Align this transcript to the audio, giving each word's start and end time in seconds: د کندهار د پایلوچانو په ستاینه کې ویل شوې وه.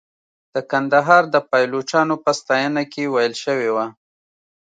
د 0.53 0.55
کندهار 0.71 1.23
د 1.33 1.35
پایلوچانو 1.49 2.15
په 2.23 2.31
ستاینه 2.39 2.83
کې 2.91 3.03
ویل 3.13 3.33
شوې 3.43 3.69
وه. 3.75 3.85